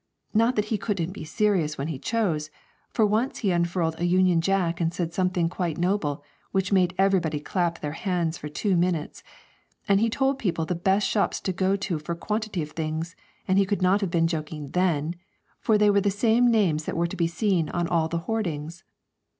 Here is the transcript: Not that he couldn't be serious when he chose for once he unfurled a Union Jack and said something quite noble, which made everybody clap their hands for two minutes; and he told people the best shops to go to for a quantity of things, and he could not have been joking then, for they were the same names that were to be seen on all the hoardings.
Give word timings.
Not 0.33 0.55
that 0.55 0.65
he 0.73 0.79
couldn't 0.79 1.11
be 1.11 1.23
serious 1.23 1.77
when 1.77 1.87
he 1.89 1.99
chose 1.99 2.49
for 2.89 3.05
once 3.05 3.37
he 3.45 3.51
unfurled 3.51 3.93
a 3.99 4.03
Union 4.05 4.41
Jack 4.41 4.81
and 4.81 4.91
said 4.91 5.13
something 5.13 5.47
quite 5.47 5.77
noble, 5.77 6.23
which 6.51 6.71
made 6.71 6.95
everybody 6.97 7.39
clap 7.39 7.81
their 7.81 7.91
hands 7.91 8.35
for 8.35 8.49
two 8.49 8.75
minutes; 8.75 9.21
and 9.87 9.99
he 9.99 10.09
told 10.09 10.39
people 10.39 10.65
the 10.65 10.73
best 10.73 11.07
shops 11.07 11.39
to 11.41 11.53
go 11.53 11.75
to 11.75 11.99
for 11.99 12.13
a 12.13 12.17
quantity 12.17 12.63
of 12.63 12.71
things, 12.71 13.15
and 13.47 13.59
he 13.59 13.65
could 13.67 13.83
not 13.83 14.01
have 14.01 14.09
been 14.09 14.25
joking 14.25 14.69
then, 14.69 15.17
for 15.59 15.77
they 15.77 15.91
were 15.91 16.01
the 16.01 16.09
same 16.09 16.49
names 16.49 16.85
that 16.85 16.97
were 16.97 17.05
to 17.05 17.15
be 17.15 17.27
seen 17.27 17.69
on 17.69 17.87
all 17.87 18.07
the 18.07 18.23
hoardings. 18.25 18.83